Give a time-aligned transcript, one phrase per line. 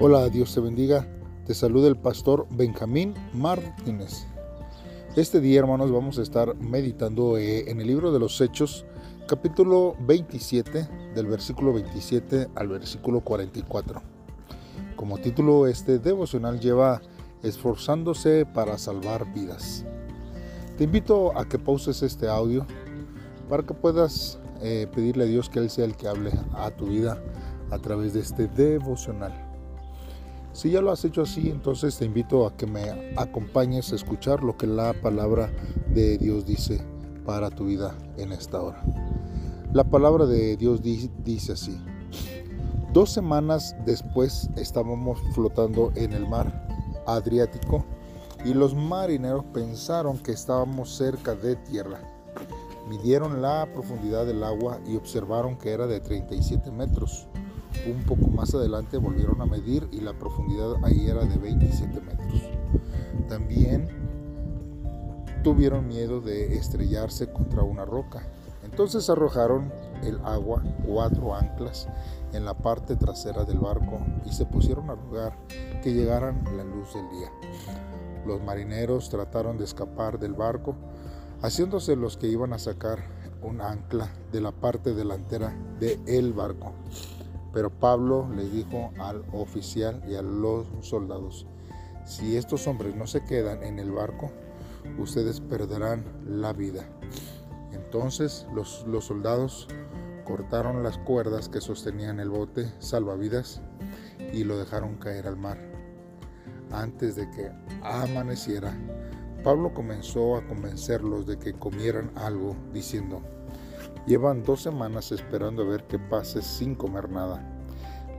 [0.00, 1.08] Hola, Dios te bendiga.
[1.44, 4.28] Te saluda el pastor Benjamín Martínez.
[5.16, 8.86] Este día, hermanos, vamos a estar meditando eh, en el libro de los Hechos,
[9.26, 14.00] capítulo 27, del versículo 27 al versículo 44.
[14.94, 17.02] Como título, este devocional lleva
[17.42, 19.84] Esforzándose para salvar vidas.
[20.76, 22.64] Te invito a que pauses este audio
[23.48, 26.86] para que puedas eh, pedirle a Dios que Él sea el que hable a tu
[26.86, 27.20] vida
[27.72, 29.47] a través de este devocional.
[30.58, 34.42] Si ya lo has hecho así, entonces te invito a que me acompañes a escuchar
[34.42, 35.52] lo que la palabra
[35.94, 36.84] de Dios dice
[37.24, 38.82] para tu vida en esta hora.
[39.72, 41.80] La palabra de Dios dice así.
[42.92, 46.66] Dos semanas después estábamos flotando en el mar
[47.06, 47.84] Adriático
[48.44, 52.00] y los marineros pensaron que estábamos cerca de tierra.
[52.88, 57.28] Midieron la profundidad del agua y observaron que era de 37 metros.
[57.86, 62.42] Un poco más adelante volvieron a medir y la profundidad ahí era de 27 metros.
[63.28, 63.88] También
[65.42, 68.26] tuvieron miedo de estrellarse contra una roca.
[68.64, 69.72] Entonces arrojaron
[70.02, 71.88] el agua cuatro anclas
[72.32, 75.36] en la parte trasera del barco y se pusieron a rogar
[75.82, 77.30] que llegaran la luz del día.
[78.26, 80.74] Los marineros trataron de escapar del barco,
[81.42, 82.98] haciéndose los que iban a sacar
[83.42, 86.72] un ancla de la parte delantera del el barco.
[87.52, 91.46] Pero Pablo le dijo al oficial y a los soldados,
[92.04, 94.30] si estos hombres no se quedan en el barco,
[94.98, 96.88] ustedes perderán la vida.
[97.72, 99.68] Entonces los, los soldados
[100.24, 103.62] cortaron las cuerdas que sostenían el bote salvavidas
[104.32, 105.58] y lo dejaron caer al mar.
[106.70, 107.50] Antes de que
[107.82, 108.76] amaneciera,
[109.42, 113.22] Pablo comenzó a convencerlos de que comieran algo, diciendo,
[114.08, 117.46] Llevan dos semanas esperando a ver qué pase sin comer nada.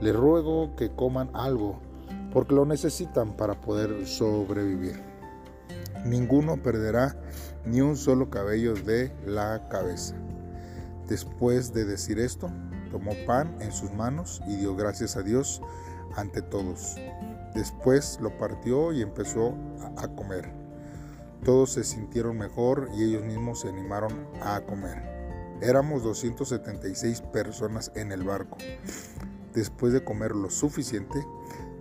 [0.00, 1.80] Les ruego que coman algo,
[2.32, 5.02] porque lo necesitan para poder sobrevivir.
[6.04, 7.20] Ninguno perderá
[7.64, 10.14] ni un solo cabello de la cabeza.
[11.08, 12.48] Después de decir esto,
[12.92, 15.60] tomó pan en sus manos y dio gracias a Dios
[16.14, 16.98] ante todos.
[17.52, 19.56] Después lo partió y empezó
[19.96, 20.52] a comer.
[21.44, 25.19] Todos se sintieron mejor y ellos mismos se animaron a comer.
[25.62, 28.56] Éramos 276 personas en el barco.
[29.52, 31.22] Después de comer lo suficiente,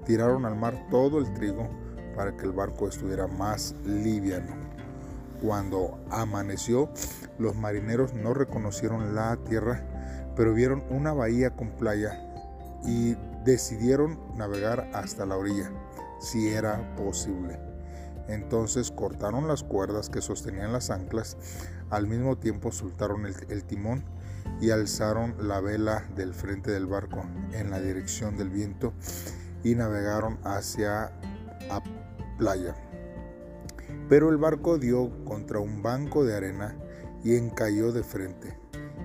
[0.06, 1.70] tiraron al mar todo el trigo
[2.14, 4.54] para que el barco estuviera más liviano.
[5.42, 6.90] Cuando amaneció,
[7.38, 9.82] los marineros no reconocieron la tierra,
[10.36, 12.20] pero vieron una bahía con playa
[12.84, 15.72] y decidieron navegar hasta la orilla,
[16.20, 17.58] si era posible.
[18.28, 21.38] Entonces cortaron las cuerdas que sostenían las anclas,
[21.90, 24.04] al mismo tiempo soltaron el, timón
[24.62, 27.24] y alzaron la vela del frente del barco
[27.54, 28.94] en la dirección del viento
[29.64, 31.12] y navegaron hacia
[31.68, 31.84] la
[32.38, 32.76] playa.
[34.08, 36.76] Pero el barco dio contra un banco de arena
[37.24, 38.58] y encalló de frente,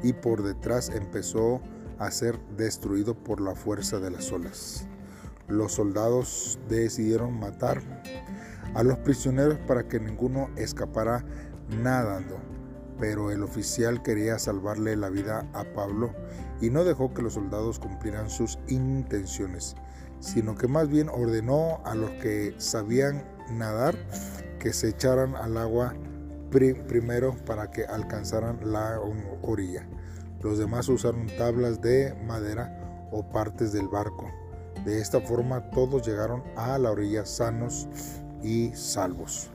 [0.03, 1.61] y por detrás empezó
[1.99, 4.87] a ser destruido por la fuerza de las olas.
[5.49, 7.83] Los soldados decidieron matar
[8.75, 11.25] a los prisioneros para que ninguno escapara
[11.69, 12.54] nadando.
[12.99, 16.13] Pero el oficial quería salvarle la vida a Pablo
[16.61, 19.75] y no dejó que los soldados cumplieran sus intenciones,
[20.21, 23.97] sino que más bien ordenó a los que sabían nadar
[24.59, 25.95] que se echaran al agua
[26.51, 29.01] primero para que alcanzaran la
[29.43, 29.87] orilla.
[30.41, 34.31] Los demás usaron tablas de madera o partes del barco.
[34.85, 37.89] De esta forma todos llegaron a la orilla sanos
[38.43, 39.51] y salvos.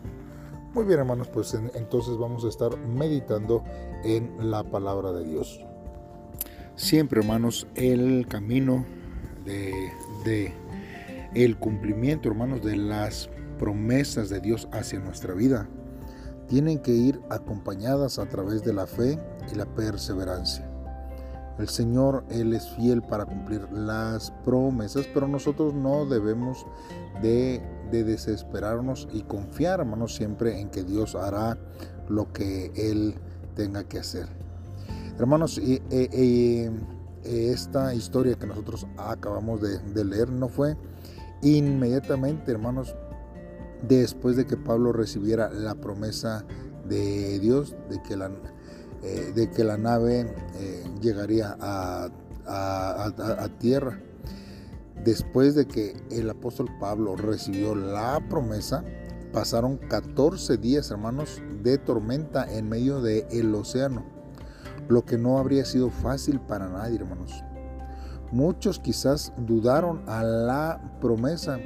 [0.73, 3.63] Muy bien hermanos, pues entonces vamos a estar meditando
[4.03, 5.59] en la palabra de Dios.
[6.75, 8.85] Siempre hermanos, el camino
[9.45, 9.73] de,
[10.23, 10.53] de
[11.33, 15.67] el cumplimiento hermanos de las promesas de Dios hacia nuestra vida
[16.47, 19.17] tienen que ir acompañadas a través de la fe
[19.51, 20.68] y la perseverancia.
[21.59, 26.65] El Señor, Él es fiel para cumplir las promesas, pero nosotros no debemos
[27.21, 27.61] de,
[27.91, 31.57] desesperarnos y confiar, hermanos, siempre en que Dios hará
[32.07, 33.15] lo que Él
[33.55, 34.27] tenga que hacer.
[35.17, 35.59] Hermanos,
[37.23, 40.77] esta historia que nosotros acabamos de, de leer no fue
[41.41, 42.95] inmediatamente, hermanos,
[43.85, 46.45] después de que Pablo recibiera la promesa
[46.87, 48.31] de Dios de que la
[49.03, 52.09] eh, de que la nave eh, llegaría a,
[53.59, 53.99] tierra.
[55.03, 58.83] Después de que el apóstol Pablo recibió la promesa,
[59.31, 64.03] pasaron 14 días, hermanos, de tormenta en medio del océano,
[64.87, 67.43] lo que no habría sido fácil para nadie, hermanos.
[68.31, 71.59] Muchos quizás dudaron a la promesa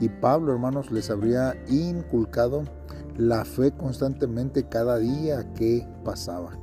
[0.00, 2.64] y Pablo, hermanos, les habría inculcado
[3.16, 6.58] la fe constantemente cada día que pasaba,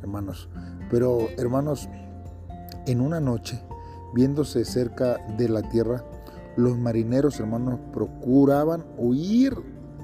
[0.00, 0.48] hermanos.
[0.90, 1.88] Pero, hermanos,
[2.86, 3.62] en una noche,
[4.14, 6.04] viéndose cerca de la tierra,
[6.56, 9.54] los marineros, hermanos, procuraban huir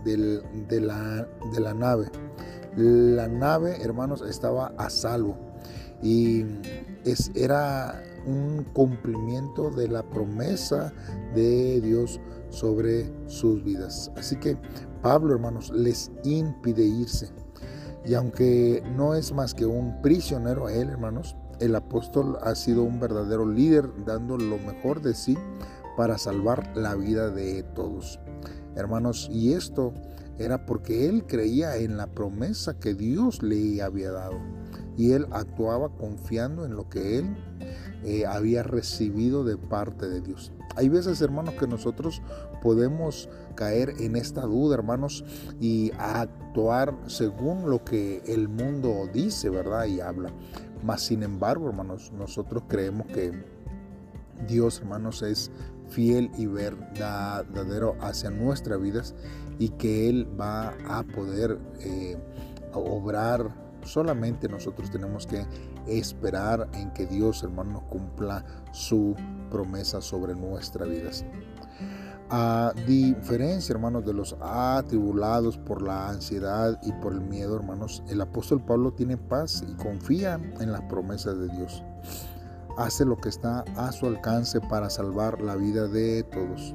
[0.05, 2.07] de, la, de la nave.
[2.77, 5.37] La nave, hermanos, estaba a salvo
[6.03, 6.45] y
[7.05, 10.93] es, era un cumplimiento de la promesa
[11.35, 12.21] de Dios
[12.51, 14.13] sobre sus vidas.
[14.17, 14.57] Así que
[15.03, 17.29] Pablo, hermanos, les impide irse.
[18.05, 22.83] Y aunque no es más que un prisionero a él, hermanos, el apóstol ha sido
[22.83, 25.37] un verdadero líder dando lo mejor de sí
[25.97, 28.21] para salvar la vida de todos.
[28.77, 29.93] Hermanos, y esto
[30.39, 34.39] era porque él creía en la promesa que Dios le había dado
[34.97, 37.37] y él actuaba confiando en lo que él
[38.05, 40.53] eh, había recibido de parte de Dios.
[40.77, 42.23] Hay veces, hermanos, que nosotros
[42.63, 45.25] podemos caer en esta duda, hermanos,
[45.61, 49.87] y actuar según lo que el mundo dice, ¿verdad?
[49.87, 50.33] Y habla.
[50.83, 53.33] Mas, sin embargo, hermanos, nosotros creemos que
[54.47, 55.51] Dios, hermanos, es
[55.89, 59.15] fiel y verdadero hacia nuestras vidas
[59.59, 62.17] y que Él va a poder eh,
[62.73, 63.69] obrar.
[63.83, 65.45] Solamente nosotros tenemos que
[65.87, 69.15] esperar en que Dios, hermano, cumpla su
[69.51, 71.25] promesa sobre nuestras vidas.
[72.31, 78.21] A diferencia, hermanos, de los atribulados por la ansiedad y por el miedo, hermanos, el
[78.21, 81.83] apóstol Pablo tiene paz y confía en las promesas de Dios.
[82.77, 86.75] Hace lo que está a su alcance para salvar la vida de todos.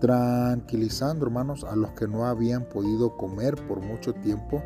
[0.00, 4.62] Tranquilizando, hermanos, a los que no habían podido comer por mucho tiempo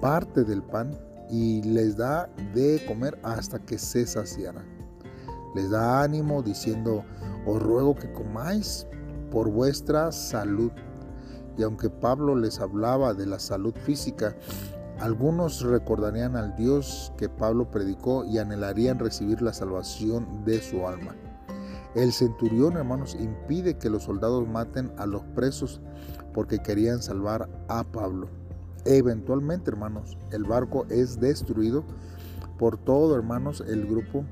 [0.00, 0.98] parte del pan
[1.30, 4.66] y les da de comer hasta que se saciaran.
[5.54, 7.04] Les da ánimo diciendo,
[7.46, 8.84] os ruego que comáis
[9.30, 10.72] por vuestra salud.
[11.56, 14.36] Y aunque Pablo les hablaba de la salud física,
[15.00, 21.14] algunos recordarían al Dios que Pablo predicó y anhelarían recibir la salvación de su alma.
[21.94, 25.80] El centurión, hermanos, impide que los soldados maten a los presos
[26.34, 28.28] porque querían salvar a Pablo.
[28.84, 31.84] Eventualmente, hermanos, el barco es destruido
[32.58, 34.24] por todo, hermanos, el grupo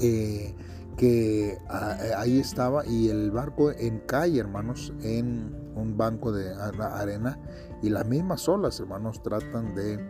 [0.00, 0.54] eh,
[0.96, 6.54] que ah, eh, ahí estaba y el barco en calle, hermanos, en un banco de
[6.54, 7.38] arena
[7.82, 10.00] y las mismas olas, hermanos, tratan de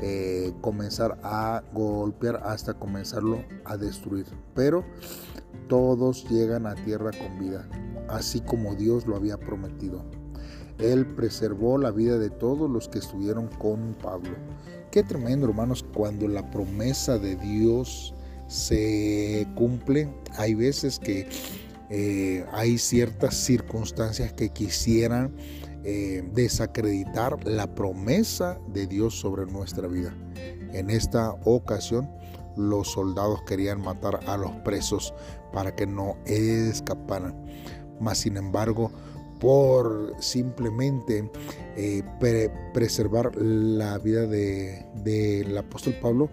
[0.00, 4.26] eh, comenzar a golpear hasta comenzarlo a destruir.
[4.54, 4.84] Pero
[5.68, 7.68] todos llegan a tierra con vida,
[8.08, 10.02] así como Dios lo había prometido.
[10.78, 14.32] Él preservó la vida de todos los que estuvieron con Pablo.
[14.90, 18.14] Qué tremendo, hermanos, cuando la promesa de Dios
[18.52, 20.08] se cumple.
[20.36, 21.26] Hay veces que
[21.88, 25.34] eh, hay ciertas circunstancias que quisieran
[25.84, 30.14] eh, desacreditar la promesa de Dios sobre nuestra vida.
[30.72, 32.10] En esta ocasión,
[32.56, 35.14] los soldados querían matar a los presos
[35.52, 37.34] para que no escaparan.
[38.00, 38.90] Mas, sin embargo,
[39.40, 41.30] por simplemente
[41.76, 42.02] eh,
[42.74, 46.30] preservar la vida del apóstol Pablo,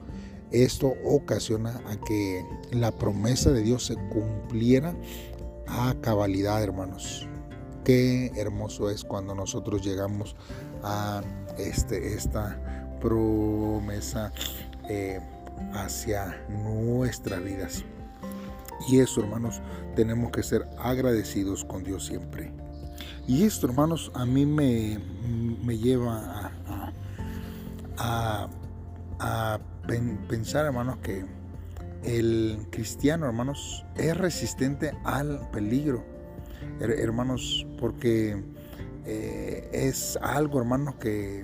[0.52, 4.96] esto ocasiona a que la promesa de Dios se cumpliera
[5.68, 7.28] a cabalidad, hermanos.
[7.84, 10.36] Qué hermoso es cuando nosotros llegamos
[10.84, 11.22] a
[11.58, 14.32] este, esta promesa
[14.90, 15.20] eh,
[15.74, 17.84] hacia nuestras vidas.
[18.88, 19.62] Y eso, hermanos,
[19.96, 22.52] tenemos que ser agradecidos con Dios siempre.
[23.28, 25.00] Y esto, hermanos, a mí me,
[25.64, 26.52] me lleva
[27.98, 28.50] a,
[29.20, 29.60] a,
[30.28, 31.26] pensar, hermanos, que
[32.04, 36.04] el cristiano, hermanos, es resistente al peligro,
[36.80, 38.42] hermanos, porque
[39.06, 41.44] eh, es algo, hermanos, que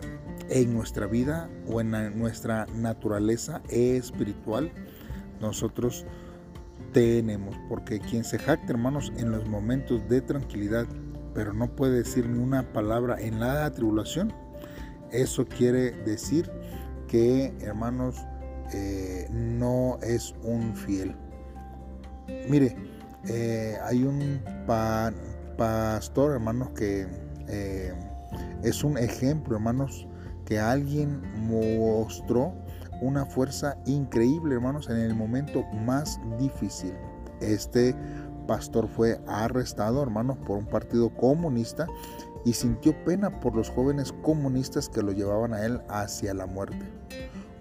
[0.50, 4.72] en nuestra vida o en nuestra naturaleza espiritual
[5.42, 6.06] nosotros
[6.94, 10.88] tenemos, porque quien se jacta, hermanos, en los momentos de tranquilidad
[11.36, 14.34] pero no puede decir ni una palabra en la tribulación,
[15.12, 16.50] eso quiere decir
[17.10, 18.16] que, hermanos,
[18.74, 21.16] eh, no es un fiel.
[22.50, 22.76] Mire,
[23.28, 24.42] eh, hay un
[25.58, 27.08] pastor, hermanos, que
[27.48, 27.94] eh,
[28.64, 30.08] es un ejemplo, hermanos,
[30.46, 32.54] que alguien mostró
[33.02, 36.94] una fuerza increíble, hermanos, en el momento más difícil.
[37.42, 37.96] Este
[38.48, 41.88] pastor fue arrestado, hermanos, por un partido comunista
[42.46, 46.86] y sintió pena por los jóvenes comunistas que lo llevaban a él hacia la muerte.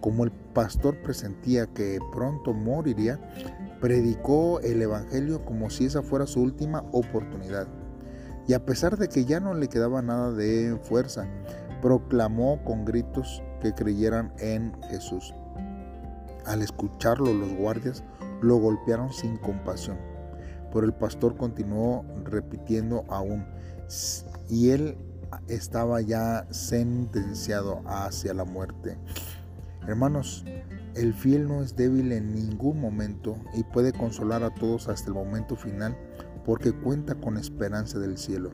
[0.05, 3.19] Como el pastor presentía que pronto moriría,
[3.81, 7.67] predicó el Evangelio como si esa fuera su última oportunidad.
[8.47, 11.27] Y a pesar de que ya no le quedaba nada de fuerza,
[11.81, 15.33] proclamó con gritos que creyeran en Jesús.
[16.45, 18.05] Al escucharlo los guardias
[18.43, 19.97] lo golpearon sin compasión,
[20.71, 23.47] pero el pastor continuó repitiendo aún,
[24.51, 24.99] y él
[25.49, 28.99] estaba ya sentenciado hacia la muerte.
[29.87, 30.45] Hermanos,
[30.95, 35.15] el fiel no es débil en ningún momento y puede consolar a todos hasta el
[35.15, 35.97] momento final
[36.45, 38.53] porque cuenta con esperanza del cielo.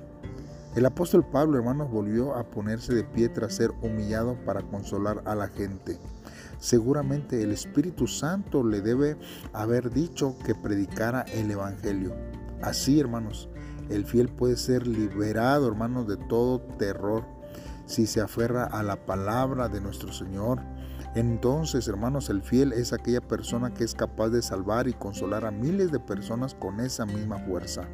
[0.75, 5.35] El apóstol Pablo, hermanos, volvió a ponerse de pie tras ser humillado para consolar a
[5.35, 5.99] la gente.
[6.59, 9.17] Seguramente el Espíritu Santo le debe
[9.53, 12.15] haber dicho que predicara el Evangelio.
[12.63, 13.49] Así, hermanos,
[13.89, 17.25] el fiel puede ser liberado, hermanos, de todo terror
[17.87, 20.61] si se aferra a la palabra de nuestro Señor.
[21.15, 25.51] Entonces, hermanos, el fiel es aquella persona que es capaz de salvar y consolar a
[25.51, 27.89] miles de personas con esa misma fuerza.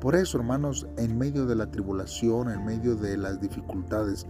[0.00, 4.26] Por eso, hermanos, en medio de la tribulación, en medio de las dificultades,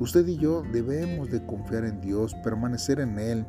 [0.00, 3.46] usted y yo debemos de confiar en Dios, permanecer en Él,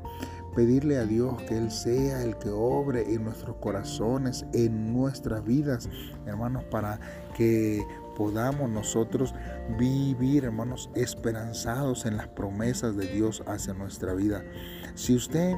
[0.56, 5.90] pedirle a Dios que Él sea el que obre en nuestros corazones, en nuestras vidas,
[6.28, 7.00] hermanos, para
[7.36, 7.82] que
[8.16, 9.34] podamos nosotros
[9.78, 14.44] vivir, hermanos, esperanzados en las promesas de Dios hacia nuestra vida.
[14.96, 15.56] Si usted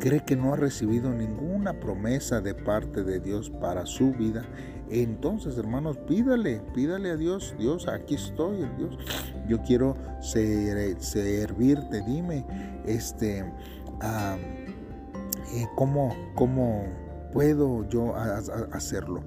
[0.00, 4.44] cree que no ha recibido ninguna promesa de parte de Dios para su vida,
[4.90, 8.98] entonces, hermanos, pídale, pídale a Dios, Dios, aquí estoy, Dios.
[9.48, 12.44] Yo quiero servirte, dime,
[12.86, 16.84] este, eh, ¿cómo, ¿cómo
[17.32, 18.14] puedo yo
[18.72, 19.22] hacerlo?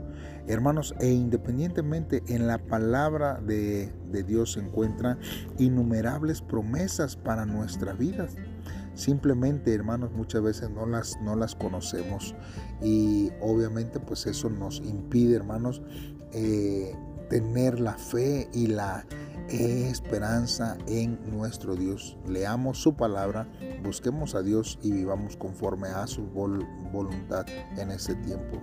[0.47, 3.91] Hermanos, e independientemente en la palabra de,
[4.25, 5.19] Dios se encuentran
[5.57, 8.35] innumerables promesas para nuestras vidas.
[8.93, 12.33] Simplemente, hermanos, muchas veces no las, no las conocemos
[12.81, 15.81] y obviamente pues eso nos impide, hermanos,
[16.31, 16.95] eh,
[17.29, 19.05] tener la fe y la
[19.49, 22.17] esperanza en nuestro Dios.
[22.27, 23.47] Leamos su palabra,
[23.83, 27.45] busquemos a Dios y vivamos conforme a su voluntad
[27.77, 28.61] en este tiempo.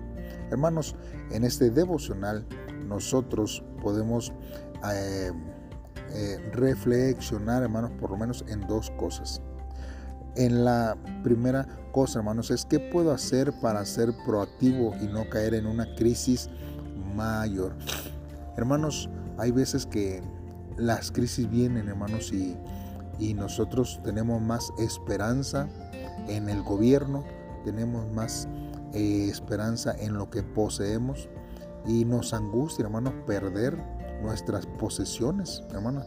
[0.50, 0.96] Hermanos,
[1.30, 2.46] en este devocional
[2.86, 4.32] nosotros podemos
[4.92, 5.32] eh,
[6.12, 9.40] eh, reflexionar, hermanos, por lo menos en dos cosas.
[10.36, 15.54] En la primera cosa, hermanos, es qué puedo hacer para ser proactivo y no caer
[15.54, 16.50] en una crisis
[17.14, 17.74] mayor.
[18.56, 20.22] Hermanos, hay veces que
[20.76, 22.56] las crisis vienen, hermanos, y,
[23.18, 25.68] y nosotros tenemos más esperanza
[26.28, 27.24] en el gobierno,
[27.64, 28.48] tenemos más
[28.94, 31.28] eh, esperanza en lo que poseemos.
[31.86, 33.76] Y nos angustia, hermanos, perder
[34.22, 36.06] nuestras posesiones, hermanos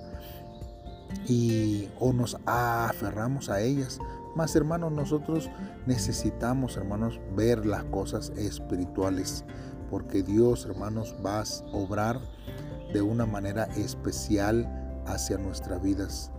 [1.27, 3.99] y o nos aferramos a ellas.
[4.35, 5.49] Más hermanos, nosotros
[5.85, 9.43] necesitamos, hermanos, ver las cosas espirituales,
[9.89, 12.19] porque Dios, hermanos, va a obrar
[12.93, 14.67] de una manera especial
[15.05, 16.31] hacia nuestras vidas.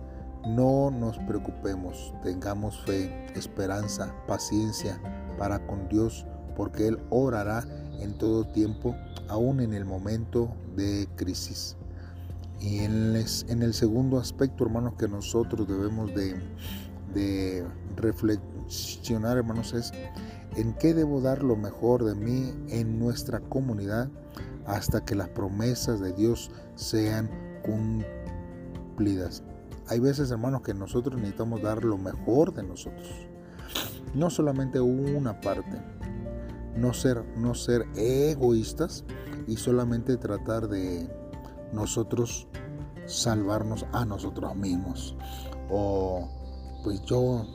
[0.47, 5.01] No nos preocupemos, tengamos fe, esperanza, paciencia
[5.37, 6.25] para con Dios,
[6.59, 7.63] porque Él orará
[8.01, 8.93] en todo tiempo,
[9.29, 11.77] aún en el momento de crisis.
[12.59, 19.93] Y en, el segundo aspecto, hermanos, que nosotros debemos de, reflexionar, hermanos, es
[20.57, 24.09] en qué debo dar lo mejor de mí en nuestra comunidad
[24.65, 27.29] hasta que las promesas de Dios sean
[27.63, 29.43] cumplidas.
[29.87, 33.29] Hay veces, hermanos, que nosotros necesitamos dar lo mejor de nosotros.
[34.13, 35.98] No solamente una parte.
[36.75, 39.03] No ser, no ser egoístas
[39.47, 41.09] y solamente tratar de
[41.73, 42.47] nosotros
[43.05, 45.15] salvarnos a nosotros mismos.
[45.69, 46.29] O
[46.83, 47.45] pues yo,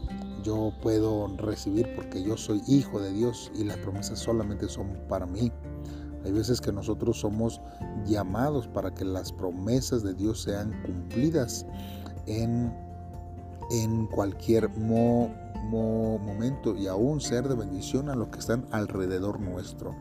[0.42, 5.26] yo puedo recibir porque yo soy hijo de Dios y las promesas solamente son para
[5.26, 5.52] mí.
[6.25, 7.61] Hay veces que nosotros somos
[8.06, 11.66] llamados para que las promesas de Dios sean cumplidas
[12.26, 12.73] en,
[13.71, 19.94] en cualquier momento y aún ser de bendición a los que están alrededor nuestro.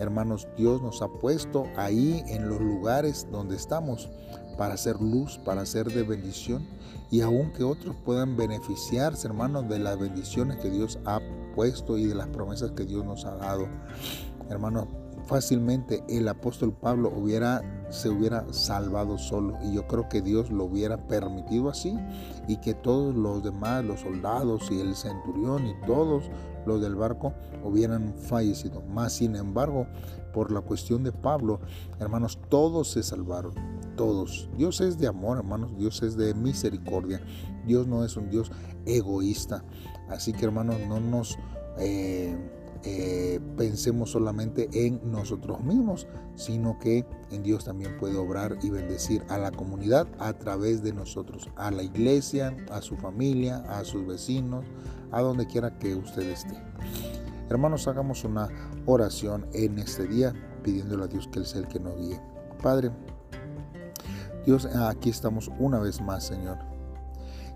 [0.00, 4.08] Hermanos, Dios nos ha puesto ahí en los lugares donde estamos
[4.58, 6.66] para hacer luz, para hacer de bendición
[7.10, 11.20] y aun que otros puedan beneficiarse, hermanos, de las bendiciones que Dios ha
[11.54, 13.68] puesto y de las promesas que Dios nos ha dado.
[14.50, 14.88] Hermanos,
[15.26, 20.64] fácilmente el apóstol Pablo hubiera se hubiera salvado solo y yo creo que Dios lo
[20.64, 21.96] hubiera permitido así
[22.48, 26.30] y que todos los demás, los soldados y el centurión y todos
[26.66, 28.82] los del barco hubieran fallecido.
[28.82, 29.86] Más sin embargo,
[30.32, 31.60] por la cuestión de Pablo,
[32.00, 33.54] hermanos, todos se salvaron.
[33.96, 34.50] todos.
[34.56, 35.76] Dios es de amor, hermanos.
[35.78, 37.20] Dios es de misericordia.
[37.64, 38.50] Dios no es un Dios
[38.84, 39.64] egoísta.
[40.08, 41.38] Así que, hermanos, no nos...
[41.78, 42.36] Eh,
[42.86, 49.24] eh, pensemos solamente en nosotros mismos, sino que en Dios también puede obrar y bendecir
[49.28, 54.06] a la comunidad a través de nosotros, a la iglesia, a su familia, a sus
[54.06, 54.66] vecinos,
[55.12, 56.54] a donde quiera que usted esté.
[57.48, 58.48] Hermanos, hagamos una
[58.84, 62.20] oración en este día pidiéndole a Dios que Él sea el que nos guíe.
[62.62, 62.90] Padre,
[64.44, 66.58] Dios, aquí estamos una vez más, Señor.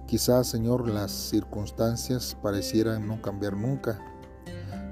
[0.07, 3.99] Quizás, Señor, las circunstancias parecieran no cambiar nunca,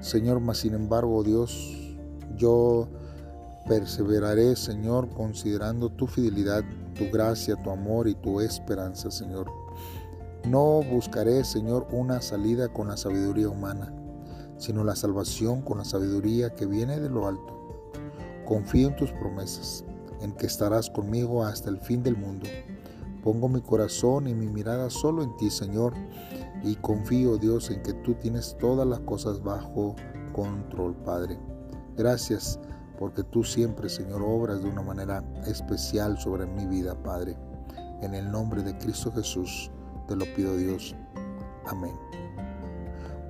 [0.00, 1.96] Señor, mas sin embargo, Dios,
[2.36, 2.88] yo
[3.66, 6.62] perseveraré, Señor, considerando tu fidelidad,
[6.94, 9.50] tu gracia, tu amor y tu esperanza, Señor.
[10.48, 13.92] No buscaré, Señor, una salida con la sabiduría humana,
[14.58, 17.90] sino la salvación con la sabiduría que viene de lo alto.
[18.44, 19.84] Confío en tus promesas,
[20.20, 22.46] en que estarás conmigo hasta el fin del mundo.
[23.24, 25.94] Pongo mi corazón y mi mirada solo en ti, Señor,
[26.62, 29.94] y confío, Dios, en que tú tienes todas las cosas bajo
[30.32, 31.38] control, Padre.
[31.96, 32.58] Gracias
[32.98, 37.36] porque tú siempre, Señor, obras de una manera especial sobre mi vida, Padre.
[38.02, 39.70] En el nombre de Cristo Jesús
[40.08, 40.94] te lo pido, Dios.
[41.66, 41.92] Amén.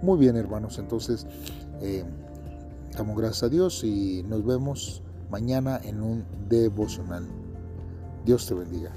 [0.02, 1.26] Muy bien, hermanos, entonces
[1.80, 2.04] eh,
[2.96, 7.26] damos gracias a Dios y nos vemos mañana en un devocional.
[8.24, 8.90] Dios te bendiga.